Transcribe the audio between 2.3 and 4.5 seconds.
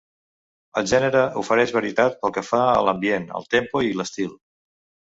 que fa a l'ambient, el tempo i l'estil.